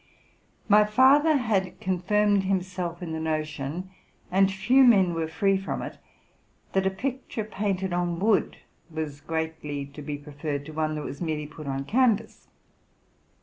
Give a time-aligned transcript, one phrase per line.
[0.67, 3.91] My father had confirmed himself in the notion—
[4.31, 5.99] and few men were free from it—
[6.73, 8.57] that a picture painted on wood
[8.89, 12.47] was greatly to be preferred to one that was merely put on can vas.